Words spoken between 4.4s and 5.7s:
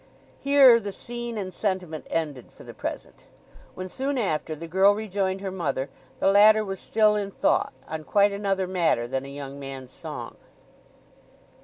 the girl rejoined her